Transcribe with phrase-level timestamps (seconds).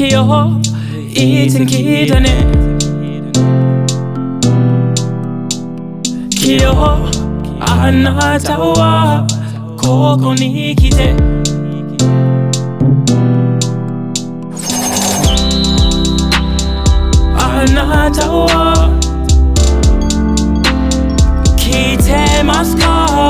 [0.00, 0.58] 기어
[1.14, 2.50] 이젠 기다네.
[6.30, 7.04] 기어
[7.60, 9.26] 안아자와
[9.78, 11.14] 고고니 기대.
[17.36, 18.98] 안아자와
[21.58, 23.29] 기대 마스카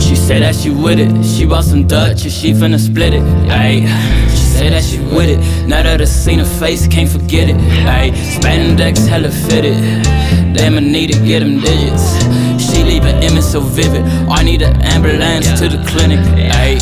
[0.00, 1.24] She said that she with it.
[1.24, 3.22] She bought some Dutch and she finna split it.
[3.48, 3.86] Ayy.
[4.30, 5.68] She said that she with it.
[5.68, 7.54] Now that I seen her face, can't forget it.
[7.86, 8.10] Ayy.
[8.10, 9.78] Spandex hella fitted.
[10.56, 12.18] Damn, I need to get them digits.
[12.60, 14.02] She leave an image so vivid.
[14.28, 15.54] I need an ambulance yeah.
[15.54, 16.18] to the clinic.
[16.54, 16.80] Ayy.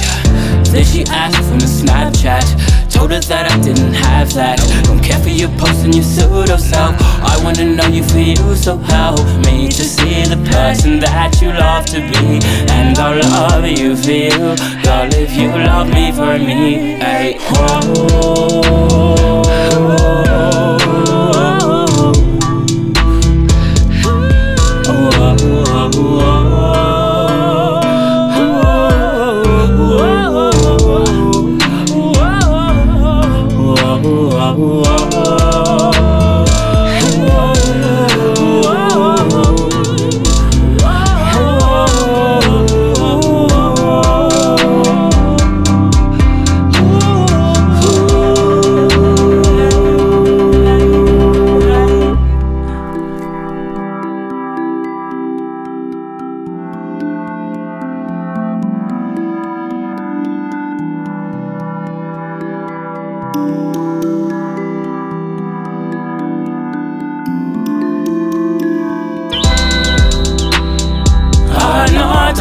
[0.73, 2.77] Then she asked for the Snapchat.
[2.91, 3.86] Told her that I didn't
[4.35, 4.59] that.
[4.85, 5.49] Don't care for you
[5.85, 6.97] and your pseudo self.
[7.23, 11.53] I wanna know you for you, so help me to see the person that you
[11.53, 12.41] love to be.
[12.71, 16.97] And I'll love you for you, girl, if you love me for me.
[17.01, 19.16] Ay, 안